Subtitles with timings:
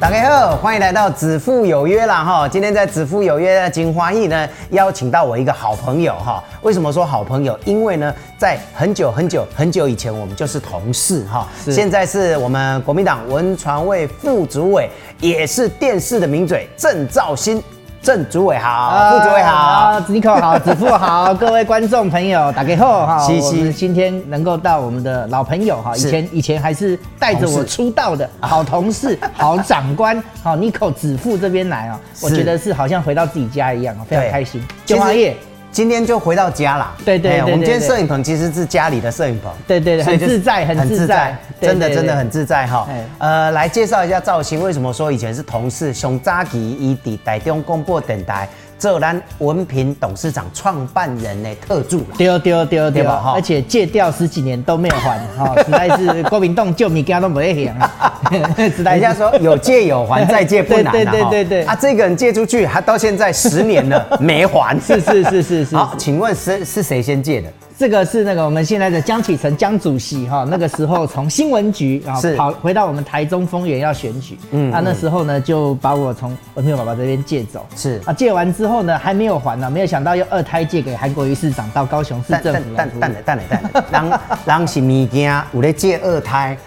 [0.00, 2.48] 大家好，欢迎来到子父有约啦哈！
[2.48, 6.40] 今天在子父有约的金花艺呢，邀请到我一个好朋友哈。
[6.62, 7.58] 为什么说好朋友？
[7.64, 11.48] 因为呢，在很久很久很久以前，我们就是同事哈。
[11.68, 17.60] 现在是我们国民党文传会副主委，也是电视的名嘴郑兆新。
[18.00, 34.62] 郑主委好，副主委好，子尼克好， 子富好，各位观众朋友打给后哈，我们今天能够到我们的老朋友哈，以前以前还是带着我出道的好同事、 好长官，好 c o 子富这边来哦，我觉得是好像回到自己家一样哦，非常开心。
[34.86, 35.36] 其实中华业，
[35.70, 36.94] 今天就回到家啦。
[37.04, 39.52] 对对我们今天摄影棚其实是家里的摄影棚。
[39.66, 43.04] 对对很自在，很自在，真的真的很自在哈哎。
[43.18, 45.92] 呃，来介绍一下赵鑫，为什么说以前是同事？
[45.92, 48.48] 熊扎吉伊迪台中广播电台
[48.78, 52.06] 浙南文凭董事长、创办人的特助啦。
[52.16, 53.04] 丢丢丢丢
[53.34, 64.78] 而且借掉十几年都没有还，哈， 实在是郭明栋救米家都不会还啊， 实在是人家说有借有还，再借不难啊对对对哈对对啊，这个人借出去，还到现在十年了 没还。
[64.80, 65.76] 是是是是是。
[65.76, 67.48] 好，请问是是谁先借的？
[67.78, 72.34] 这个是那个我们现在的江启臣江主席哈，那个时候从新闻局啊是。
[72.34, 78.00] 跑回到我们台中丰原要选举，嗯他，啊那时候呢就把我从文平爸爸这边借走，是。
[78.04, 86.58] 啊借完之后呢还没有还呢，没有想到又二胎借给韩国瑜市长到高雄市政府但但但但但但，人人是物件，有咧借二胎，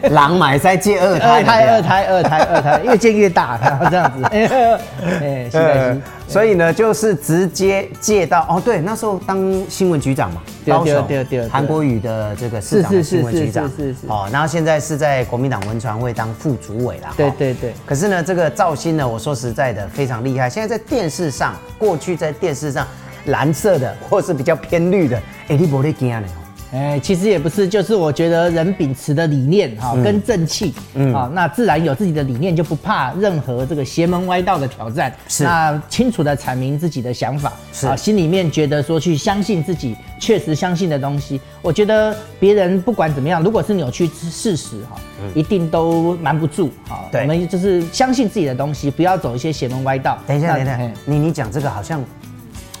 [0.00, 3.58] 人买在借 二胎，二胎二胎二胎二胎越借越大，
[3.90, 6.00] 这样子， 哎，现在呃是。
[6.26, 11.48] 所以呢，就是直接借到哦，对，那时候当新闻局长嘛，对高雄对对对对。
[11.48, 14.00] 韩国瑜的这个市长新闻局长是是是。
[14.00, 17.72] 是哦，然后现在是在国民党文传会当副主委啦，哦对对对。
[17.86, 22.86] 可是呢，这个赵鑫呢，我说实在的非常厉害，现在在电视上，过去在电视上
[23.26, 25.16] 蓝色的或是比较偏绿的，
[25.48, 26.26] 哎，你不会惊呢？
[26.74, 35.14] 哦哎，其实也不是，就是我觉得人秉持的理念哈、跟正气，嗯啊，那自然有自己的理念，就不怕任何这个邪门歪道的挑战。
[35.28, 41.40] 是那清楚的阐明自己的想法，是啊，心里面觉得说去相信自己确实相信的东西。
[41.62, 44.96] 我觉得别人不管怎么样，如果是扭曲事实哈，
[45.34, 47.00] 一定都瞒不住哈。
[47.04, 50.18] 嗯对我们就是相信自己的东西，不要走一些邪门歪道。
[50.26, 52.02] 等一下，等一下，你你讲这个好像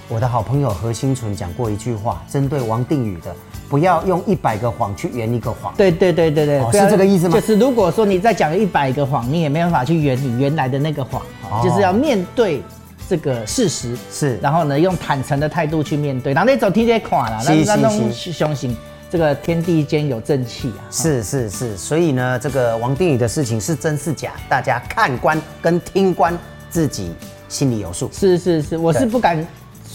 [0.08, 3.34] 我的好朋友何心纯讲过一句话，针对王定宇的，
[3.68, 5.72] 不要用一百个谎去圆一个谎。
[5.76, 12.62] 对对对对对，哦是这个意思吗就是如果说你再讲一百个谎，你也没办法去圆你原来的那个谎，哦就是要面对
[13.08, 16.32] 这个事实，是然后呢，用坦诚的态度去面对。
[16.32, 18.76] 然后那种天天垮了，是那那是种凶行，
[19.10, 20.80] 这个天地间有正气啊。
[20.90, 26.36] 是是是，所以呢，这个王定宇的事情是真是假，大家看官跟听官
[26.70, 27.12] 自己
[27.48, 28.10] 心里有数。
[28.12, 29.46] 是是是，我是不敢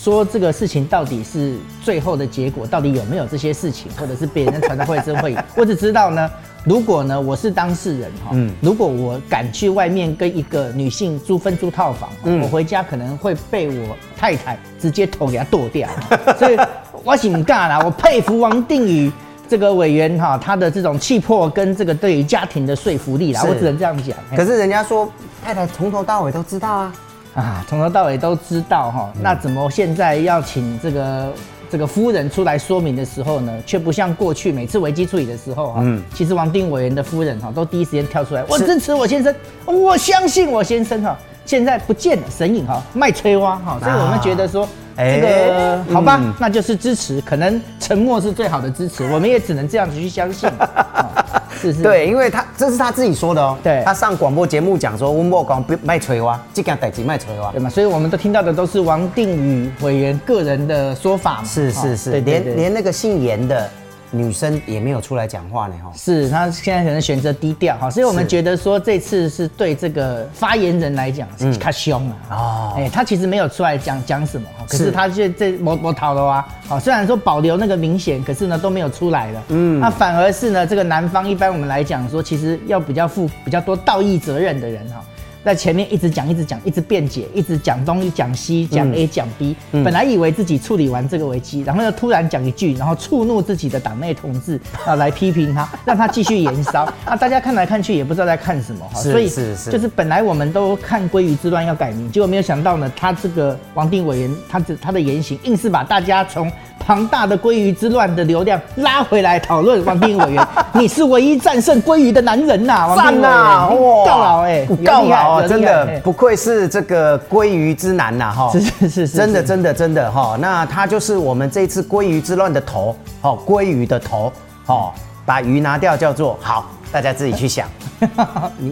[0.02, 5.38] 说这个事情到底是最后的结果，到底有没有这些事情，或者是别人传的会真会影。
[5.58, 6.32] 我只知道呢，
[6.64, 15.90] 如果呢我是当事人哈，嗯如果我敢去外面跟一个女性租分租套房，嗯我回家可能会被我太太直接头给她剁掉。
[16.40, 16.58] 所以
[17.04, 19.12] 我是不敢啦，我佩服王定宇。
[19.50, 24.16] 这个委员哈，他的这种气魄跟这个对于家庭的说服力啦，是我只能这样讲。
[24.38, 25.12] 可是人家说
[25.44, 26.94] 太太从头到尾都知道啊，
[27.34, 31.34] 啊，从头到尾都知道哈，那怎么现在要请这个
[31.70, 36.04] 这个夫人出来说明的时候呢，却不像过去每次危机处理的时候哈，嗯。
[36.14, 39.34] 其实王定委员的夫人哈都第一时间跳出来，我支持我先生，
[39.66, 44.68] 我相信我先生哈，现在不见了神隐哈卖吹蛙哈，所以我们觉得说。
[44.96, 45.18] 哎。
[45.18, 51.24] 这个好吧嗯，那就是支持，可能沉默是最好的支持，我们也只能这样子去相信，啊
[51.62, 53.58] 是是，对，因为他这是他自己说的哦。
[53.62, 57.60] 对他上广播节目讲说，温博光不卖锤蛙，这件代志卖锤蛙对。
[57.60, 61.42] 嘛，所以我们都听到的都是王定宇委员个人的说法嘛。
[61.42, 63.70] 哦是是是，连连那个姓严的
[64.12, 65.92] 女生也没有出来讲话呢哈。
[65.96, 72.16] 是她现在可能选择低调哈，所以我们是觉得说这次是对这个发言人来讲是他凶啊。
[72.32, 76.48] 哦哎，他其实没有出来讲讲什么哈，可是是他却这摸摸逃了啊。
[76.68, 79.44] 好，虽然说保留那个明显，可是呢都没有出来了。
[79.50, 85.04] 嗯嗯，那反而是呢这个男方一般我们来讲说，其实要比较负比较多道义责任的人哈。
[85.50, 89.84] 在前面一直讲、一直讲、一直辩解、一直讲东一讲西，讲 A 讲 B，、嗯。
[89.84, 96.84] 本来以为自己处理完这个危机，然后又突然讲一句，然后触怒自己的党内同志 啊，来批评他，让他继续延烧。
[97.04, 99.72] 啊，大家看来看去也不知道在看什么哈，是所以是是。
[99.72, 113.70] 就是本来我们都看鲑鱼之乱要改名，结果没有想到呢，他这个王定委员他的他的言行，硬是把大家从庞大的鲑鱼之乱的流量拉回来讨论王定委员，你是唯一战胜鲑鱼的男人呐、王定赞委呐！
[113.72, 120.38] 员，哇，告老哎，告老啊，真的不愧是这个鲑鱼之男呐，哈，是是是是是真的真的真的哈。
[120.40, 124.32] 那他就是我们这一次鲑鱼之乱的头，哦，鲑鱼的头，
[124.68, 124.92] 哦，
[125.26, 127.68] 把鱼拿掉叫做好，大家自己去想。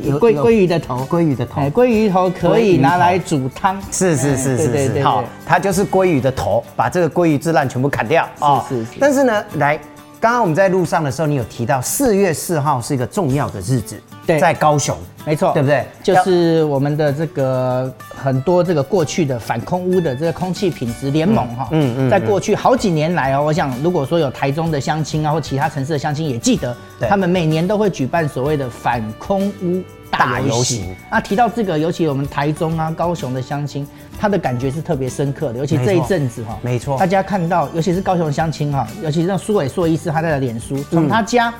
[0.03, 1.59] 有鲑鲑鱼的头，鲑鱼的头。
[1.59, 8.91] 哎，鲑鱼头可以拿来煮汤，是是哎是是是，好，它就是鲑鱼的头，把这个鲑鱼之乱全部砍掉哦是是。
[9.01, 9.77] 但是呢，来，
[10.21, 14.39] 刚刚我们在路上的时候，你有提到四月四号是一个重要的日子，对。
[14.39, 14.95] 在高雄，
[15.25, 15.83] 没错，对不对？
[16.03, 26.75] 就是我们的这个很多这个过去的反空污的这个空气品质联盟哈，嗯嗯在过去好几年来哦，我想如果说有台中的乡亲啊，或其他城市的乡亲也记得，
[27.09, 29.81] 他们每年都会举办所谓的反空污
[30.11, 30.83] 大游行。
[30.83, 30.95] 行。
[31.09, 33.87] 那提到这个，尤其我们台中啊、高雄的乡亲，
[34.19, 36.97] 他的感觉是特别深刻的，尤其这一阵子哈，没错。
[36.97, 40.85] 大家看到，尤其是高雄乡亲哈，尤其是那苏伟硕医师他在的脸书，嗯。
[40.91, 41.53] 从他家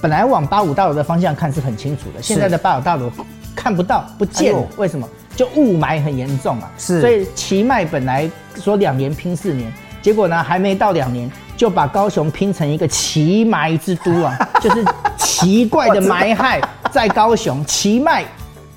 [0.00, 3.10] 本来往八五大楼的方向看是很清楚的，现在的八五大楼
[3.54, 5.08] 看不到不见了哎，为什么？
[5.36, 11.30] 就雾霾很严重啊，是所以奇迈本来说两年拼四年，结果呢还没到两年。
[11.56, 14.82] 就把高雄拼成一个奇霾之都啊， 就是
[15.18, 16.58] 奇怪的霾害
[16.90, 18.24] 在高雄，奇迈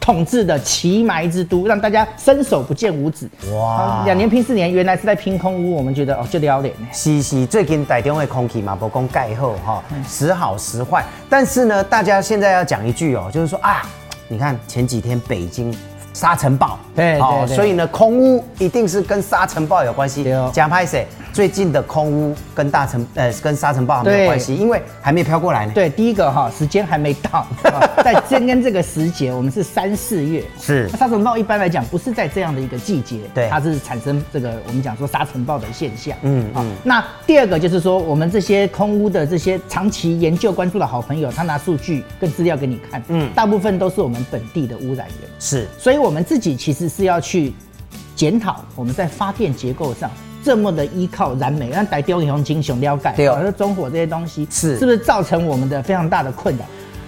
[0.03, 3.29] 统治的奇埋之都，让大家伸手不见五指。
[3.53, 6.87] 哇啊两年拼四年，原来是在拼空屋，我们觉得哦就撩脸呢。
[6.91, 11.05] 是是，最近台中的空气嘛，不讲盖后哈，嗯时好时坏。
[11.29, 13.83] 但是呢，大家现在要讲一句哦，就是说啊，
[14.27, 15.73] 你看前几天北京
[16.13, 17.55] 沙尘暴，对对对。
[17.55, 20.25] 所以呢，空污一定是跟沙尘暴有关系。
[20.53, 21.05] 讲拍谁？
[21.33, 25.71] 最近的空污跟大尘呃跟沙尘暴没有对关系，因为还没飘过来呢。
[25.73, 27.39] 对，第一个哈，时间还没到，
[27.73, 30.87] 啊在今天这个时节，我们是三四月，是。
[30.89, 33.49] 沙尘暴一般来讲不是在这样的一个季节，对。
[33.49, 45.67] 它是产生这个我们讲说沙尘暴的现象，啊嗯嗯，那第二个就是说，我们这些空污的这些长期研究关注的好朋友，他拿数据跟资料给你看，嗯嗯，大部分都是我们本地的污染源，是。
[45.79, 47.53] 所以我们自己其实是要去
[48.13, 50.11] 检讨我们在发电结构上
[50.43, 56.65] 这么的依靠燃煤，让台标银红金熊撩盖，对哦啊中火这些东西是是不是造成我们的非常大的困扰？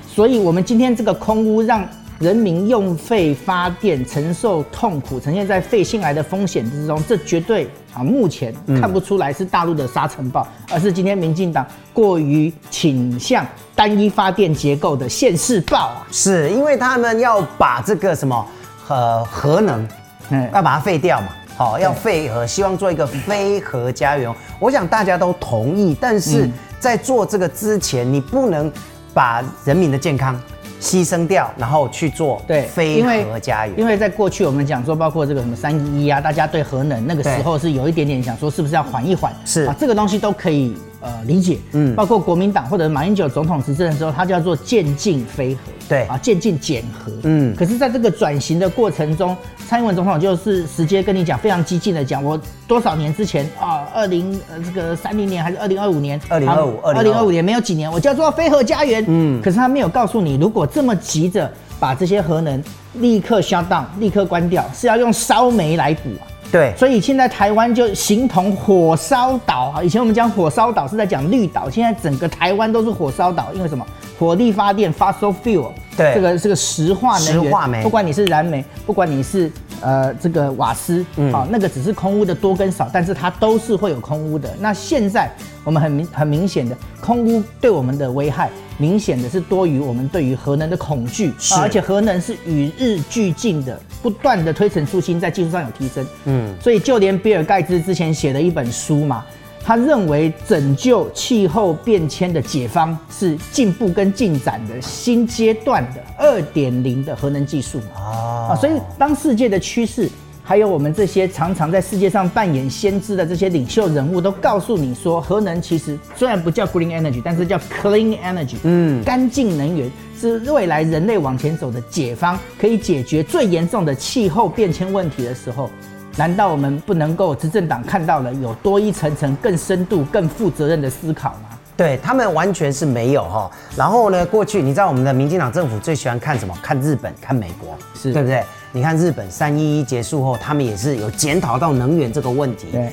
[0.08, 1.86] 所以我们今天这个空屋让
[2.20, 13.46] 人民用肺发电承受痛苦，呈现在肺性癌的风险之中，这绝对啊目前看不出来是大陆的沙尘暴，而是今天民进党过于倾向
[13.76, 16.08] 单一发电结构的现世报啊。
[16.10, 18.48] 是，因为他们要把这个什么
[18.88, 19.88] 呃核能，
[20.30, 21.28] 嗯要把它废掉嘛。
[21.58, 24.30] 好、要废核，希望做一个非核家园。
[24.60, 28.70] 我想大家都同意，但是嗯在做这个之前，你不能
[29.14, 30.38] 把人民的健康
[30.82, 33.80] 牺牲掉，然后去做对，非核家园。
[33.80, 39.34] 因为在过去我们讲说，包括这个什么三一一啊，大家对核能那个时候是有一点点想说，是不是要缓一缓？
[39.46, 41.60] 是啊，这个东西都可以呃理解。
[41.72, 41.94] 嗯。
[41.94, 46.04] 嗯，包括国民党或者马英九总统执政的时候，他叫做渐进非核，对。
[46.08, 47.12] 啊，渐进减核。
[47.24, 47.54] 嗯。
[47.54, 49.38] 嗯，可是在这个转型的过程中，
[49.68, 57.30] 蔡英文总统就是直接跟你讲，非常激进的讲，我多少年之前啊，二零呃这个三零年还是二零二五年，二零二五二零二五。
[57.30, 59.04] 年没有几年，我叫做非核家园。
[59.04, 62.64] 嗯嗯，可是他没有告诉你，如果这么急着把这些核能
[63.00, 66.28] 立刻 shut down，立刻关掉，是要用烧煤来补啊。
[66.52, 69.84] 对，所以现在台湾就形同火烧岛啊！
[69.84, 73.86] 以前我们讲火烧岛是在讲绿岛，现在整个台湾都是火烧岛，因为什么？
[74.18, 79.52] 火力发电 fossil fuel，对这个这个石化能源，石化煤不管你是燃煤，不管你是
[79.82, 84.54] 呃这个瓦斯，嗯好、那个只是空污的多跟少，但是它都是会有空污的。
[84.60, 85.32] 那现在
[85.64, 96.06] 我们很明很明显的空污对我们的危害，明显的是多于我们对于核能的恐惧，而且核能是与日俱进的，不断的推陈出新，在技术上有提升。
[96.26, 99.24] 嗯，所以就连比尔盖茨之前写的一本书嘛，
[99.66, 110.08] 他认为拯救气候变迁的解方是进步跟进展的新阶段的二点零的核能技术啊，所以当世界的趋势，
[110.44, 125.72] 还有我们这些常常在世界上扮演先知的这些领袖人物，都告诉你说，核能其实虽然不叫 green energy，但是叫 clean energy，嗯嗯，干净能源是未来人类往前走的解方，可以解决最严重的气候变迁问题的时候。
[126.18, 131.50] 难道我们不能够执政党看到了有多一层层更深度、更负责任的思考吗？
[131.76, 133.52] 对他们完全是没有哈。
[133.76, 136.58] 然后呢，过去你知道我们的民进党政府最喜欢看什么？
[136.62, 138.42] 看日本，看美国，是对不对？
[138.72, 142.68] 你看日本三一一结束后，他们也是有检讨到能源这个问题。
[142.72, 142.90] 对，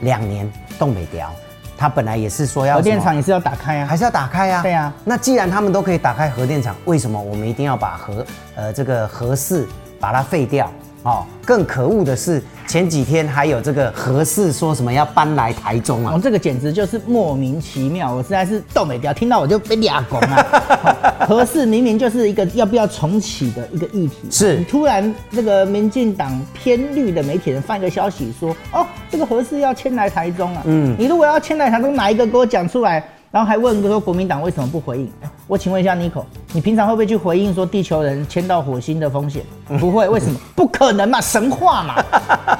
[0.00, 1.30] 两年动北调，
[1.76, 4.62] 他本来也是说要核电厂也是要打开啊，还是要打开啊。
[4.62, 8.24] 对啊那既然他们都可以打开核电厂，为什么我们一定要把核
[8.54, 9.68] 呃这个核四
[10.00, 10.72] 把它废掉？
[11.04, 16.20] 哦，更可恶的是前几天还有这个何氏说什么要搬来台中啊哦，。
[16.22, 21.16] 这个简直就是莫名其妙，我实在是逗没掉，听到我就被俩拱啊！
[21.26, 33.04] 何氏明明就是一个要不要重启的一个议题，是你突然这个民进党偏绿的媒体人放一个消息说，哦，这个何氏要迁来台中啊，嗯，你如果要迁来台中，哪一个给我讲出来？
[33.32, 35.10] 然后还问说国民党为什么不回应？
[35.46, 36.22] 我请问一下 Nico，
[36.54, 39.42] 你平常会不会去回应说地球人迁到火星的风险？
[39.80, 40.38] 不会，为什么？
[40.54, 41.94] 不可能嘛，神话嘛，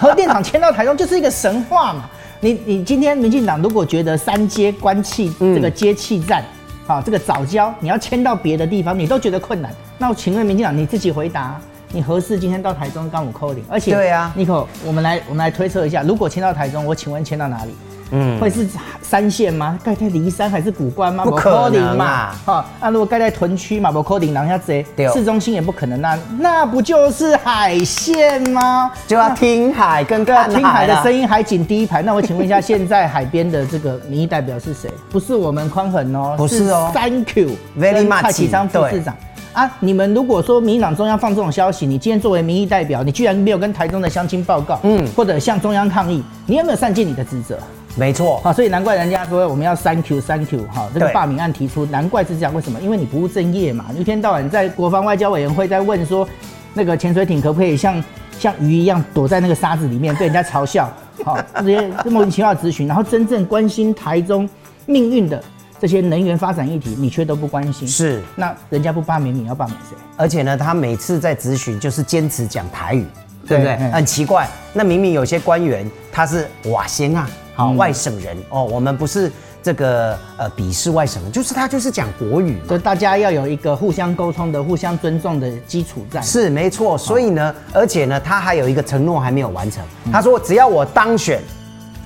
[0.00, 2.04] 核电厂迁到台中就是一个神话嘛。
[2.40, 6.42] 你你今天民进党如果觉得三接关气这个接气站，
[6.86, 11.60] 好、这个早教你要迁到别的地方，你都觉得困难，那我请问民进党你自己回答，
[11.92, 17.72] 你合适今天到台中刚五扣零，而且对啊，Nico，我们来我们来推测一下，如果迁到台中，我请问迁到哪里？
[18.12, 18.66] 嗯，会是
[19.00, 19.78] 三线吗？
[19.82, 21.24] 盖在离山还是古关吗？
[21.24, 22.30] 不可能嘛！
[22.44, 28.90] 哈，那如果盖在屯区嘛，不可能，然后下贼对哦市中心也不可能，那那不就是海线吗？
[29.06, 31.26] 就要听海跟对啊，听海的声音。
[31.26, 32.02] 海景第一排。
[32.02, 34.90] 那我请问一下，现在海边的这个民意代表是谁？
[35.10, 39.16] 不是我们宽恒哦，不是哦 Thank you Very much，蔡启昌副市长。
[39.52, 39.70] 啊！
[39.80, 47.58] 你们如果说民进党中央放这种消息，你今天作为民意代表，你居然没有跟台中的乡亲报告，嗯，或者向中央抗议，你有没有善尽你的职责？
[47.94, 52.54] 没错，好，所以难怪人家说我们要 thank you thank you 哈，这个对罢免案提出，难怪是这样。
[52.54, 52.80] 为什么？
[52.80, 56.26] 因为你不务正业嘛，你一天到晚在国防外交委员会在问说，
[56.72, 58.02] 那个潜水艇可不可以像
[58.38, 60.90] 像鱼一样躲在那个沙子里面被人家嘲笑，
[61.22, 64.48] 好， 这些莫名其妙的咨询，然后真正关心台中
[64.86, 65.42] 命运的
[65.78, 67.86] 这些能源发展议题，你却都不关心。
[67.86, 68.22] 是。
[68.34, 69.96] 那人家不罢免你，要罢免谁？
[70.16, 73.04] 而且呢，他每次在咨询就是坚持讲台语，
[73.52, 73.90] 对不对？
[73.90, 79.30] 很奇怪，那明明有些官员他是瓦先啊，好、嗯外省人哦，我们不是
[79.62, 86.20] 这个呃鄙视外省人，就是他就是讲国语嘛就大家要有一个互相沟通的、互相尊重的基础在。
[86.20, 89.84] 是没错，所以呢，而且呢，他还有一个承诺还没有完成。
[90.04, 91.40] 嗯他说，只要我当选，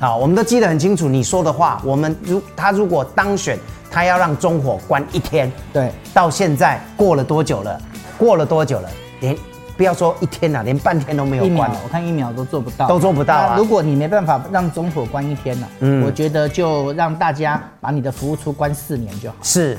[0.00, 3.58] 啊，我们都记得很清楚，你说的话，我们如他如果当选，
[3.90, 5.50] 他要让中火关一天。
[5.72, 7.80] 对，到现在过了多久了？
[8.18, 8.88] 过了多久了？
[9.20, 9.36] 连
[9.76, 11.78] 不要说一天了，连半天都没有一秒关。
[11.84, 19.36] 我看一秒都做不到，都做不到啊如果你没办法让中火关一天了、嗯我觉得就让大家把你的服务处关四年就好。
[19.42, 19.78] 是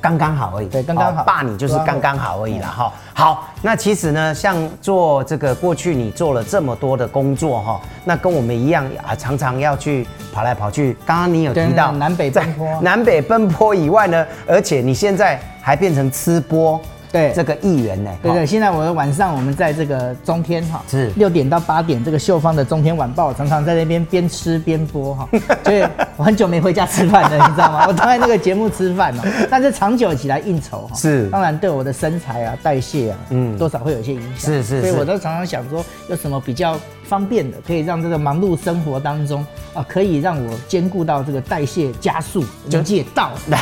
[0.00, 2.92] 刚刚好而已，对刚刚好哦罢你就是刚刚好而已了哈。
[3.14, 10.96] 好，那其实呢，像做这个过去你做了这么多的工作哈，那跟我们一样啊，常常要去跑来跑去。
[11.06, 17.32] 刚刚你有提到南北奔波在南北奔波以外呢，而且你现在还变成吃播对。
[17.34, 21.10] 这个议员呢，对对，现在我晚上我们在这个中天哈，是。
[21.16, 25.28] 六点到八点，这个秀芳的中天晚报，常常在那边边吃边播哈，
[25.64, 25.84] 所以
[26.16, 27.86] 我很久没回家吃饭了，你知道吗？
[27.88, 31.28] 我都在那个节目吃饭哦， 但是长久起来应酬哈，是。
[31.30, 33.38] 当然对我的身材啊、代谢啊，嗯。
[33.38, 43.58] 嗯，多少会有一些影响，是是是所以我都常常想说，有什么比较方便的，可以让这个忙碌生活当中啊，可以让我兼顾到这个代谢加速，年纪也到了，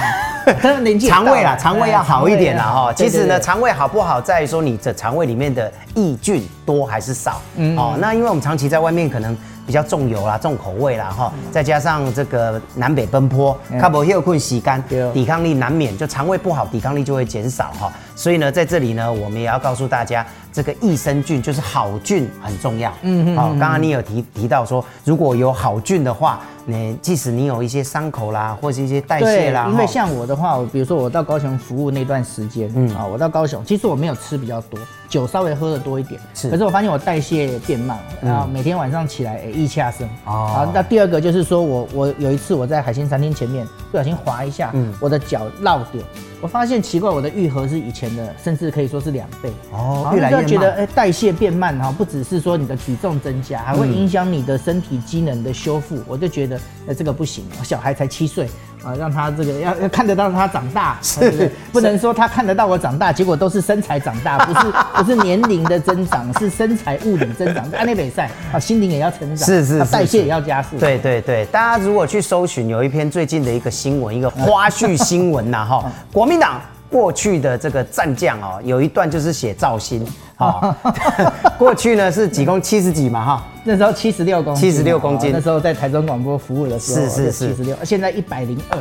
[0.63, 1.25] 真的年纪也到了。
[1.27, 2.93] 肠胃啦，肠胃要好一点啦哈。
[2.95, 7.41] 其实呢，肠胃好不好，在于说你的肠胃里面的益菌多还是少。
[7.57, 17.93] 嗯哦，那因为我们长期在外面可能比较重油啦、重口味啦哈，再加上这个南北奔波，嗯卡不休困洗干，抵抗力难免就肠胃不好，抵抗力就会减少哈。
[18.15, 20.25] 所以呢，在这里呢，我们也要告诉大家，
[20.57, 22.91] 这个益生菌就是好菌很重要。
[23.03, 23.37] 嗯嗯。
[23.37, 40.09] 好，刚刚你有提提到说，如果有好菌的话，你即使你有一些伤口啦，或是一些代谢，啦，因为像我的话，我比如说我到高雄服务那段时间，嗯啊，我到高雄，其实我没有吃比较多，酒稍微喝的多一点，是可是我发现我代谢变慢，然后每天晚上起来，哎，易下生。
[40.25, 46.03] 哦好，那第二个就是说我我有一次我在海鲜餐厅前面不小心滑一下，嗯我的脚落掉，
[46.47, 49.51] 我发现奇怪，我的愈合是以前的，甚至可以说是两倍。
[49.73, 55.99] 哦越来越觉得哎代谢变慢哈，不只是说你的体重增加，还嗯会影响你的身体机能的修复。
[56.07, 58.49] 我就觉得呃这个不行，小孩才七岁
[58.87, 61.51] 啊，让他这个要要看得到他长大， 对不对？
[61.73, 67.65] 不能说他看得到我长大，结果都是身材长大， 不是不是年龄的增长，是身材物理增长。
[67.77, 70.79] 安内北赛啊，心灵也要成长，是是是啊代谢也要加速。
[70.79, 76.61] 对对对，大家如果去搜寻有一篇最近的一个新闻，一个花絮新闻呐、哈， 国民党
[76.97, 80.03] 过去的这个战将哦，有一段就是写赵鑫，
[80.39, 80.75] 啊，
[81.59, 85.29] 过去呢是几公七十几嘛哈，那时候七十六公七十六公斤。
[85.31, 87.49] 哦那时候在台中广播服务的时候是是是。
[87.51, 88.79] 七十六，现在一百零二。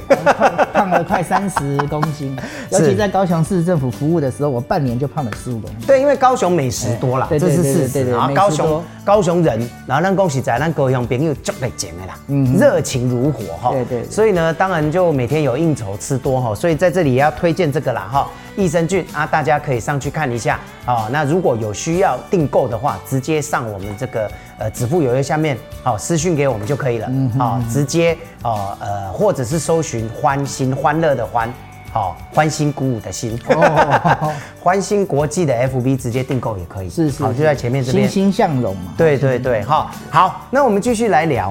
[0.00, 2.36] 胖胖了快三十公斤，
[2.70, 5.86] 尤其在高雄市政府服务的时候，我半年就胖了十五公斤。
[5.86, 8.30] 对，因为高雄美食多啦，对对这是事实啊。
[8.34, 12.18] 高雄高雄人，然后咱恭喜在咱高雄朋友足来讲的啦，
[12.58, 13.70] 热情如火哈。
[13.72, 21.08] 嗯对对对所以呢，当然就每天有应酬吃多哈，所以在这里也要推荐这个啦哈，益生菌啊，大家可以上去看一下哦。
[21.10, 31.52] 那如果有需要订购的话，直接上我们这个呃指付有约下面好、私讯给我们就可以了，嗯好、直接哦呃或者是搜寻欢心欢乐的欢。
[31.92, 38.24] 好，欢欣鼓舞的欣，哦 欢欣国际的 FB 直接订购也可以，是是，好，就在前面这边欣。
[38.24, 38.92] 欣向荣嘛。
[38.98, 41.50] 对对对，哈，好，那我们继续来聊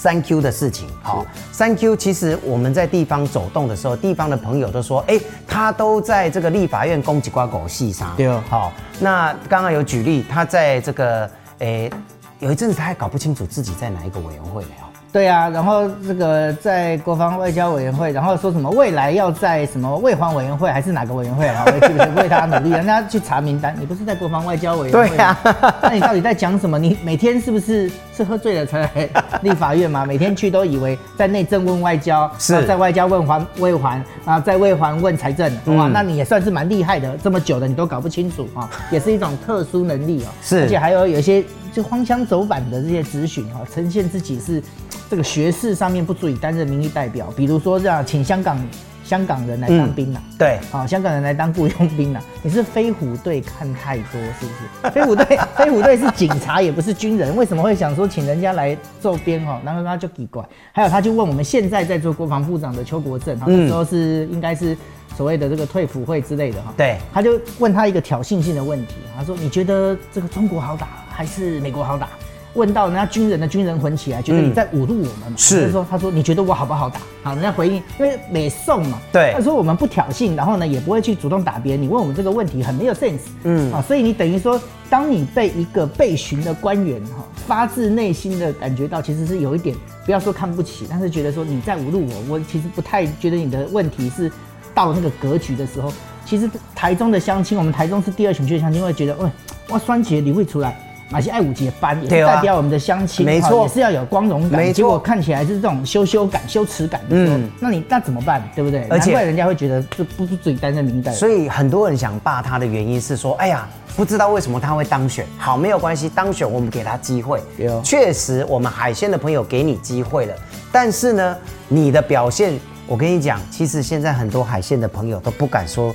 [0.00, 0.88] 三 Q 的事情。
[1.02, 8.16] 好，三 Q 其实我们在地方走动的时候，地方的朋友都说，哎，他都在这个立法院攻击瓜狗戏上。
[8.16, 11.92] 对哦好，那刚刚有举例，他在这个，诶，
[12.38, 14.70] 有一阵子他还搞不清楚自己在哪一个委员会呢。
[15.10, 21.64] 哦对啊，然后这个在国防外交委员会，然后说什么未来要在什么卫环委员会还是哪个委员会啊？
[21.66, 25.08] 我也记不清，为他努力，人家去查名单，你不是在国防外交委员会？
[25.16, 25.36] 对啊
[25.82, 26.78] 那你到底在讲什么？
[26.78, 29.08] 你每天是不是是喝醉了才来
[29.42, 30.04] 立法院吗？
[30.06, 40.28] 每天去都以为在内政问外交，是在外交问环卫环啊，在卫环问财政，哇，嗯那你也算是蛮厉害的，这么久的你都搞不清楚啊， 也是一种特殊能力哦。
[40.40, 44.62] 是而且还有有一些就荒腔走板的这些咨询哈，呈现自己是
[45.10, 48.56] 这个学士上面不足以担任民意代表，比如说这样请香港
[49.02, 50.22] 香港人来当兵啦。
[50.38, 52.22] 对，好、香港人来当雇佣兵啦。
[52.42, 54.52] 你是飞虎队看太多是不
[54.86, 54.90] 是？
[54.94, 59.60] 飞虎队，飞虎队是警察，也不是军人，为什么会想说请人家来奏编哈？
[59.64, 60.44] 然后他就奇怪。
[60.70, 64.76] 还有他就问我们现在在做国防部长的邱国正，哈，那时候是应该是
[65.16, 66.72] 所谓的这个退辅会之类的哈。
[66.76, 72.08] 对他就问他一个挑衅性的问题，他说：“你觉得这个中国好打还是美国好打？”
[72.54, 75.36] 问到人家军人的军人魂起来，觉得你在侮辱我们嘛？
[75.36, 77.00] 是就是说，他说你觉得我好不好打？
[77.22, 81.82] 好，人家回应，因为美送嘛，对他说我们不挑衅，然后呢也不会去主动打别人。
[81.82, 94.30] 你问我们这个问题很没有 sense，嗯嗯啊，所以你等于说，当你被一个被询的官员哈，发自内心的感觉到其实是有一点，不要说看不起，但是觉得说你在侮辱我，我其实不太觉得你的问题是
[94.74, 95.92] 到那个格局的时候，
[96.24, 99.30] 其实台中的乡亲，我们台中是第二选区的乡亲会觉得，喂，
[99.68, 100.89] 哇，酸姐你会出来。
[101.10, 104.60] 马西爱五节班也代表我们的乡亲，没错也是要有光荣感。
[104.60, 108.40] 没错结果看起来是这种羞羞感、羞耻感嗯那你那怎么办？
[108.54, 108.86] 对不对？
[108.88, 111.10] 而且人家会觉得这不是自己担任民意代。
[111.12, 115.26] 所以很多人想罢他的原因是说，哎呀，不知道为什么他会当选。
[115.36, 117.42] 好，没有关系，当选我们给他机会。
[117.82, 120.34] 确实，我们海鲜的朋友给你机会了，
[120.70, 125.92] 但是呢，你的表现，我跟你讲，其实现在很多海鲜的朋友都不敢说。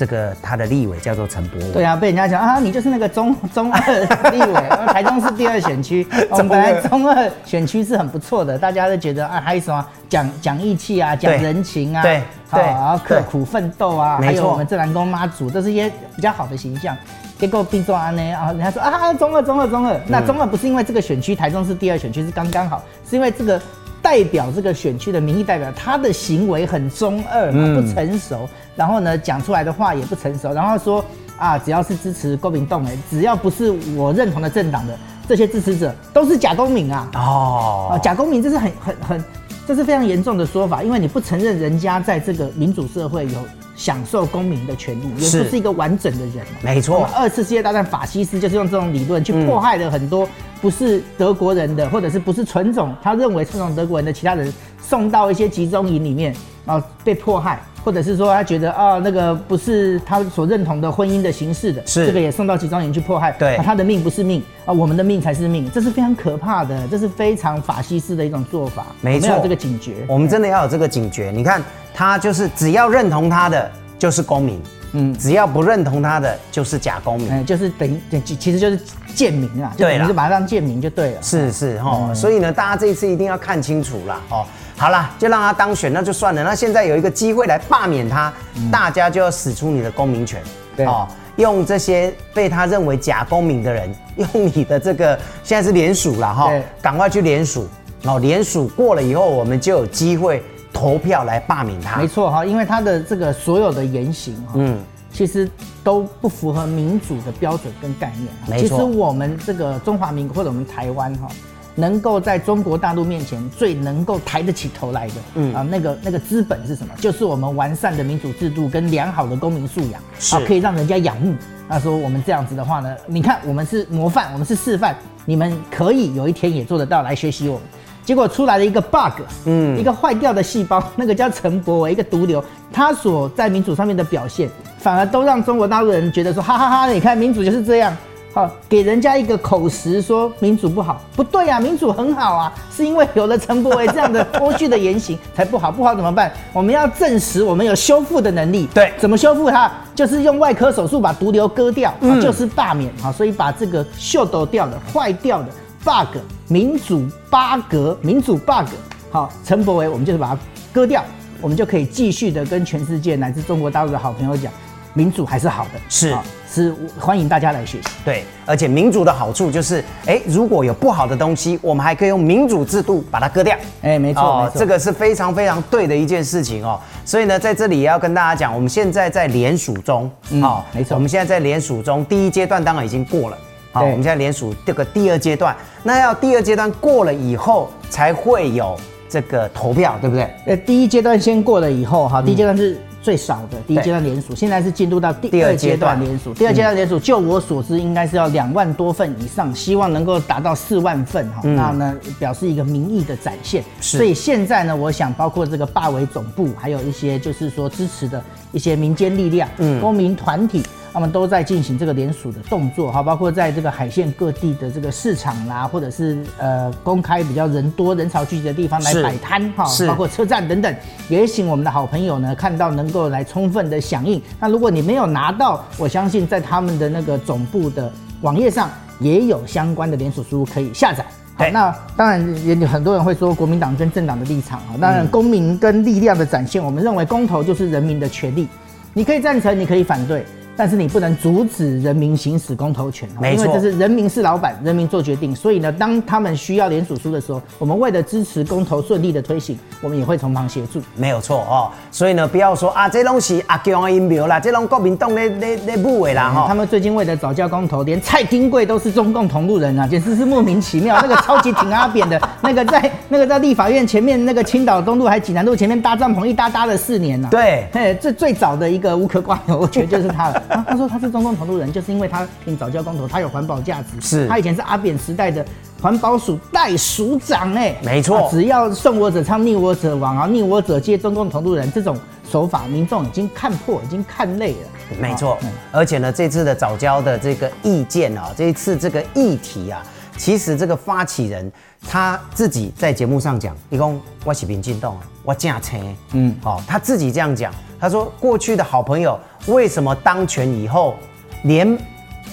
[0.00, 4.54] 这个他的立委叫做陈柏伟，对啊，被人家讲啊，你就是那个中 中二立委，
[4.94, 16.96] 台中是第二选区， 我们本来中二选区是很不错的，大家都觉得啊，还有什么讲讲义气啊，讲人情啊，对对好然后刻苦奋斗啊，还有我们自然宫妈祖，这是一些比较好的形象。
[17.38, 20.00] 结果并做安呢，然后人家说啊，中二中二中二，嗯。
[20.08, 23.60] 那中二不是因为这个选区台中是第二选区是刚刚好，是因为这个
[24.02, 31.04] 代表这个选区的民意代表，他的行为很中二嘛，嗯不成熟，然后呢讲出来的话也不成熟，然后说
[31.38, 37.08] 啊，只要是支持郭民栋哎，只要不是我认同的政党的这些支持者，都是假公民啊！
[37.14, 39.24] 哦啊，，假公民这是很很很，
[39.66, 43.38] 这是非常严重的说法，因为你不承认人家在这个民主社会有
[43.80, 46.44] 享受公民的权利，也不是一个完整的人。
[46.62, 47.08] 没错。
[47.16, 50.28] 二次世界大战法西斯就是用这种理论去迫害了很多
[50.60, 57.60] 不是德国人的，或者是不是纯种，他认为纯种德国人的其他人，送到一些集中营里面，然后被迫害。
[57.82, 69.94] 或者是说他觉得啊、那个不是他所认同的婚姻的形式的，是这个也送到集中营去迫害，对啊他的命不是命啊，我们的命才是命，这是非常可怕的，这是非常法西斯的一种做法，没错我们要有这个警觉。
[70.06, 71.32] 我们真的要有这个警觉。
[71.34, 71.62] 你看，
[71.94, 74.60] 他就是只要认同他的就是公民，
[74.92, 77.28] 嗯，嗯只要不认同他的就是假公民。
[77.30, 78.78] 嗯，就是等于等其其实就是
[79.14, 81.22] 贱民啊，就对啦等于就把他当贱民就对了。
[81.22, 84.46] 是是哈、嗯所以呢，大家这一次一定要看清楚啦哦。
[84.76, 86.42] 好啦，就让他当选，那就算了。
[86.42, 88.32] 那现在有一个机会来罢免他，
[88.72, 90.42] 大家就要使出你的公民权，
[90.74, 97.66] 对哦用这些被他认为假公民的人，用你的这个现在是联署了哈对，赶快去联署
[98.04, 98.18] 哦。
[98.18, 100.42] 联署过了以后，我们就有机会
[100.72, 102.00] 投票来罢免他。
[102.00, 104.78] 没错哈，因为他的这个所有的言行哈，嗯嗯，
[105.12, 105.50] 其实
[105.82, 108.28] 都不符合民主的标准跟概念。
[108.48, 111.28] 没错其实我们这个中华民国或者我们台湾哈，
[111.74, 116.92] 能够在中国大陆面前最能够抬得起头来的，嗯嗯啊，那个那个资本是什么？
[117.00, 121.34] 就是我们完善的民主制度跟良好的公民素养，是啊，可以让人家仰慕。
[121.68, 127.62] 那说我们这样子的话呢，你看我们是模范，我们是示范，你们可以有一天也做得到，来学习我们。
[128.10, 132.42] 结果出来了一个 bug，嗯，一个坏掉的细胞，那个叫陈柏伟，一个毒瘤，
[132.72, 137.96] 他所在民主上面的表现，反而都让中国大陆人觉得说，哈哈哈你看民主就是这样。
[138.34, 146.32] 好，给人家一个口实说民主不好，不对啊，民主很好啊，是因为有了陈柏伟这样的脱序的言行才不好，不好怎么办？
[146.52, 148.68] 我们要证实我们有修复的能力。
[148.74, 149.70] 对怎么修复它？
[149.94, 152.92] 就是用外科手术把毒瘤割掉，嗯就是罢免。
[153.00, 155.48] 好，所以把这个秀逗掉的、坏掉的
[155.84, 158.68] bug 民主 bug 民主 bug，
[159.10, 160.38] 好，陈伯维我们就是把它
[160.72, 161.02] 割掉，
[161.40, 164.52] 我们就可以继续的跟全世界乃至中国大陆的好朋友讲，
[164.92, 166.14] 民主还是好的，是
[166.52, 167.88] 是欢迎大家来学习。
[168.04, 173.56] 对，而且民主的好处就是，哎，如果有不好的东西，我们还可以用民主制度把它割掉。
[173.82, 176.78] 哎，没错，没错，哦这个是非常非常对的一件事情哦。
[177.04, 183.38] 所以呢，在这里也要跟大家讲，我们现在在联署中，嗯哦没错我们现在在联署中，第一阶段当然已经过了。
[183.72, 188.76] 好，我对们现在联署这个第二阶段，那要第二阶段过了以后，才会有
[189.08, 190.28] 这个投票，对不对？
[190.46, 196.34] 呃，第一阶段先过了以后，哈，第一阶段是最少的，第一阶段联署，现在是进入到第第二二阶阶段段联署。
[196.34, 201.40] 第二阶段联署，就我所知，应该是要两万多份以上，希望能够达到四万份哈。
[201.44, 203.64] 那呢，表示一个民意的展现。
[203.80, 209.48] 是所以现在呢，我想包括这个霸委总部，还有一些就是说支持的一些民间力量、
[209.80, 210.62] 公民团体。
[210.92, 220.74] 他们都在进行这个联署的动作，哈，包括在这个海线各地的这个市场啦，或者是呃公开比较人多人潮聚集的地方来摆摊哈，包括车站等等，
[221.08, 224.20] 也请我们的好朋友呢看到能够来充分的响应。
[224.40, 227.88] 那如果你没有拿到，我相信在他们的那个总部的
[228.22, 231.06] 网页上也有相关的联署书可以下载。
[231.40, 238.46] 好，那当然也有很多人会说国民党跟政党的立场啊，当然公民跟力量的展现，我们认为公投就是人民的权利，
[238.92, 240.24] 你可以赞成，你可以反对。
[240.60, 245.34] 但是你不能阻止人民行使公投权，没错因为这是人民是老板，人民做决定。
[245.34, 250.78] 所以呢，当他们需要联署书的时候，我们为了支持公投顺利的推行，我们也会从旁协助。
[250.94, 251.70] 没有错哦。
[251.90, 256.44] 所以呢，不要说啊，这东西阿强的阴谋啦，这种国民党咧咧咧不为啦哈。
[256.46, 261.00] 他们最近为了早教公投，连蔡丁贵都是中共同路人啊，简直是莫名其妙。
[261.00, 267.30] 那个超级挺阿扁的，那个在那个在立法院前面，那个青岛东路还济南路前面搭帐篷，一搭搭了四年呢、啊。
[267.30, 270.42] 对嘿，这最早的一个无壳瓜牛，我觉得就是他了。
[270.50, 274.00] 啊、他说他是中共同路人，就是因为他挺早教公投，他有环保价值。
[274.00, 275.44] 是他以前是阿扁时代的
[275.80, 281.96] 环保署代署长，哎，没错啊只要顺我者昌，逆我者亡啊，逆我者皆中共同路人，这种
[282.28, 284.68] 手法，民众已经看破，已经看累了。
[285.00, 289.80] 没错嗯，而且呢，这次的早教的这个意见啊，这一次这个议题啊，
[290.16, 291.50] 其实这个发起人
[291.88, 300.96] 他自己在节目上讲，一共我是民进党啊，我正青，嗯，哦，他自己这样讲，他说过去的好朋友为什么当权以后，
[301.44, 301.78] 连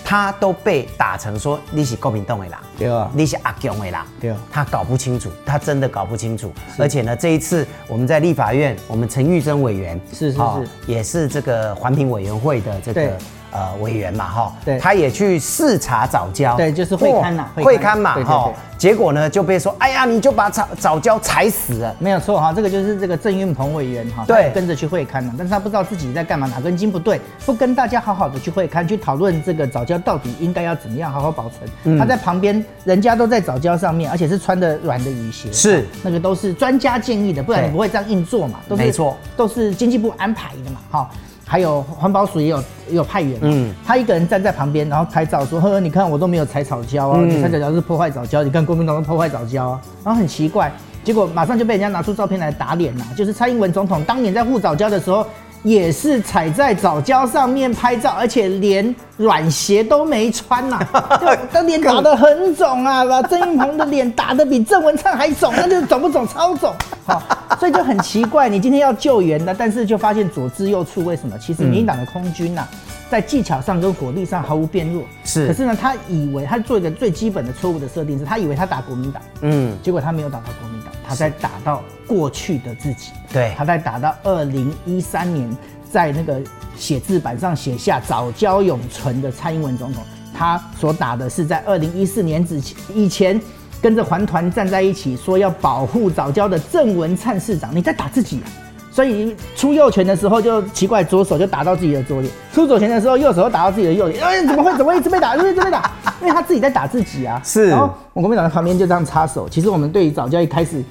[0.04, 3.10] 他都被打成说你是国民党的啦，对啊。
[3.14, 4.38] 你是阿强的啦，对啊。
[4.52, 10.92] 他搞不清楚，他真的搞不清楚，而且呢，这一次我们在立法院，我们陈玉珍委员是是哦是。
[10.92, 13.18] 也是这个环评委员会的这个
[13.52, 14.78] 呃委员嘛哈，对。
[14.80, 24.52] 他也去视察早教，对就是会刊呐哦会刊嘛哈，结果呢就被说，哎呀，你就把早早教踩死了，没有错哈，这个就是这个郑运鹏委员哈，对。
[24.54, 31.70] 跟着去会刊了，但是他不知道自己在干嘛，哪根筋不对，不跟大家好好的去会刊，去讨论这个早教到底应该要怎么样好好保存。
[31.84, 31.98] 嗯。
[31.98, 35.86] 他在旁边，人家都在早教上面，而且是穿的软的雨鞋，是。
[36.04, 41.10] 那个都是专家建议的，不然你不会这样硬做嘛，都是没错，都是经济部安排的嘛，哈。
[41.48, 42.58] 还有环保署也有
[42.90, 50.70] 也有派员，嗯他一个人站在旁边，然后拍照说：“呵呵，你看我都没有踩草胶啊，嗯你踩草胶是破坏早教，你看国民党都破坏早教啊。”然后很奇怪，
[51.06, 53.06] 结果马上就被人家拿出照片来打脸啦。
[53.16, 55.26] 就是蔡英文总统当年在护早教的时候，
[55.64, 60.80] 也是踩在早教上面拍照，而且连软鞋都没穿呐、
[61.20, 66.28] 就他脸打得很肿啊，把郑云鹏的脸打得比郑文灿还肿，那就肿不肿？
[66.28, 66.74] 超肿。
[67.06, 67.22] 好，
[67.60, 71.38] 所以就很奇怪，你今天要救援的，但是就发现左支右绌，为什么？
[71.40, 72.68] 其实民进党的空军呐、
[73.10, 75.04] 在技巧上跟火力上毫无变弱。
[75.24, 83.12] 是可是呢，他以为他做一个最基本的错误的设定是，他以为他打国民党，嗯，结果他没有打到国民党，他在打到过去的自己。
[83.32, 85.50] 对他在打到二零一三年，
[85.92, 86.42] 在那个
[86.76, 93.40] 写字板上写下“早教永存”的蔡英文总统，他所打的是在二零一四年之前以前
[93.82, 98.48] 跟着环团站在一起，说要保护早教的郑文灿市长，你在打自己啊！
[98.92, 104.24] 所以出右拳的时候就奇怪，左手就打到自己的左脸；出左拳的时候，右手又打到自己的右脸。
[104.24, 104.76] 哎，怎么会？
[104.76, 105.36] 怎么一直被打？
[105.36, 105.92] 一直被打？
[106.20, 107.40] 因为他自己在打自己啊。
[107.46, 109.48] 是然后我国民党在旁边就这样插手。
[109.48, 110.84] 其实我们对于早教一开始，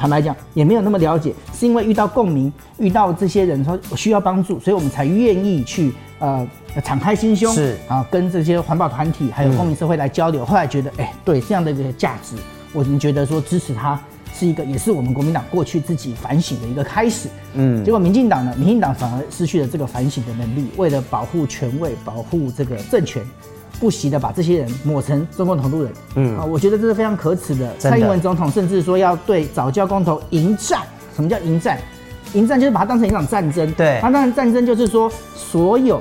[0.00, 6.48] 坦白讲也没有那么了解，是因为遇到共鸣，遇到这些人说我需要帮助，所以我们才愿意去呃
[6.82, 10.42] 敞开心胸，是啊，跟这些环保团体还有公民社会来交流。
[10.42, 12.34] 后来觉得，哎、对这样的一个价值，
[12.72, 14.00] 我们觉得说支持他
[14.32, 17.28] 是一个，也是我们国民党过去自己反省的一个开始。
[17.52, 23.22] 嗯，结果民进党呢，民进党反而失去了这个反省的能力，为了保护权位、保护这个政权，
[23.80, 25.92] 不惜的把这些人抹成中共同路人。
[26.14, 27.66] 嗯啊，我觉得这是非常可耻的。
[27.66, 30.82] 的蔡英文总统甚至说要对早教公投迎战。
[31.16, 31.78] 什么叫迎战？
[32.34, 33.72] 迎战就是把它当成一场战争。
[33.72, 36.00] 对它当成战争就是说所有。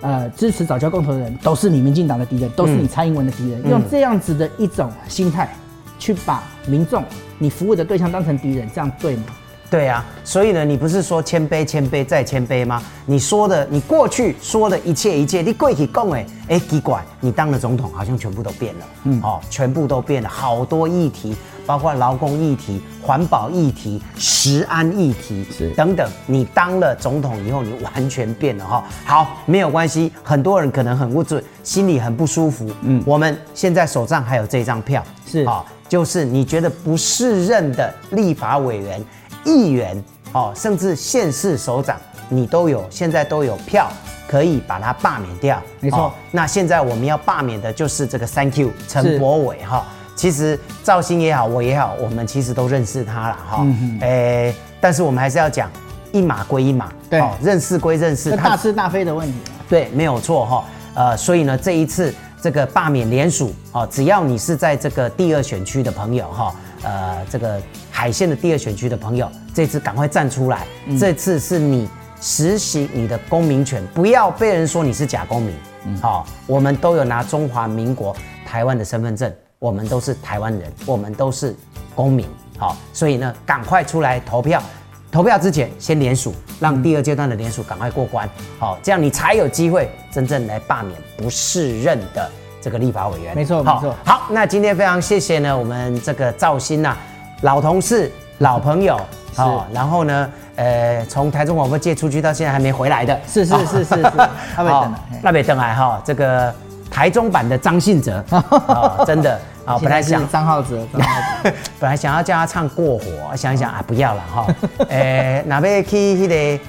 [0.00, 5.52] 呃，支持早教公投的人都是你民进党的敌人，都是你蔡英文的敌人，用这样子的一种心态
[5.98, 7.02] 去把民众
[7.36, 9.24] 你服务的对象当成敌人，这样对吗？
[9.70, 12.82] 对啊，所以呢，你不是说谦卑、谦卑再谦卑吗？
[13.04, 28.82] 你说的，你过去说的一切一切，你跪起供哎，哎，奇怪，你当了总统，好像全部都变了，嗯，哦，全部都变了，好多议题，包括劳工议题、环保议题、食安议题是等等，你当了总统以后，你完全变了哈。
[29.04, 35.66] 好，没有关系，很多人可能很无助，心里很不舒服，嗯，我们现在手上还有这张票，是好。
[35.88, 39.02] 就是你觉得不适任的立法委员、
[39.48, 39.96] 议员
[40.32, 41.96] 哦，甚至县市首长，
[42.28, 43.88] 你都有现在都有票
[44.28, 45.60] 可以把他罢免掉。
[45.80, 49.84] 没错哦那现在我们要罢免的就是这个 Thank you 陈柏伟哈。
[50.14, 53.66] 其实赵兴也好，我也好，我们其实都认识他了哈。
[54.00, 55.70] 诶、但是我们还是要讲
[56.10, 59.38] 一码归一码，对认识归认识，大是大非的问题。
[59.68, 60.64] 对，没有错哈。
[60.94, 67.60] 呃，所以呢，这一次这个罢免联署哦，只要你是在这个第二选区的朋友哈，呃，这个
[67.90, 70.66] 海线的第二选区的朋友，这次赶快站出来，
[70.98, 71.88] 这次是你
[72.20, 75.54] 实行你的公民权，不要被人说你是假公民。
[76.00, 78.14] 好、我们都有拿中华民国
[78.44, 81.54] 台湾的身份证，我们都是台湾人，我们都是
[81.94, 82.26] 公民。
[82.58, 84.62] 好、所以呢，赶快出来投票。
[85.10, 93.30] 投票之前先联署，让第二阶段的联署赶快过关，好、这样你才有机会真正来罢免不适任的这个立法委员。
[93.30, 93.94] 好没错没错。
[94.04, 96.96] 好，那今天非常谢谢呢，我们这个赵鑫呐、
[97.42, 99.00] 老同事、老朋友，
[99.34, 104.02] 好、然后呢，呃，从台中广播借出去到现在还没回来的，是是是是是。
[104.54, 105.18] 他没等来嘿。
[105.22, 106.52] 那没等来哈，这个
[106.90, 109.38] 台中版的张信哲， 哦真的。
[109.64, 111.52] 啊、本来想张浩哲，张浩哲。
[111.78, 113.04] 本来想要叫他唱过火，
[113.36, 114.46] 想一想啊，不要了哈。
[114.88, 116.64] 诶，那要去那个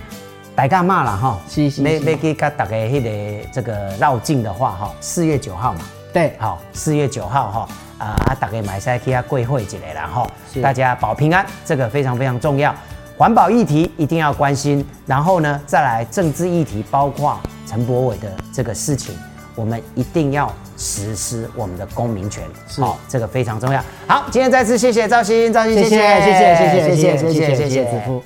[0.60, 5.80] 大家嘛了哈，要要给个大家那个这个绕境的话哈，四月九号嘛，
[6.12, 10.30] 对，好，四月九号哈，啊啊大家买些给啊贵会起类啦哈，
[10.62, 12.76] 大家保平安，这个非常非常重要，
[13.17, 19.15] 环保议题一定要关心，然后呢再来政治议题，包括陈伯伟的这个事情，
[19.56, 22.43] 我们一定要实施我们的公民权，
[22.82, 23.82] 好，这个非常重要。
[24.08, 28.22] 好，今天再次谢谢赵鑫，赵鑫谢谢谢谢谢谢谢谢谢谢谢谢子夫。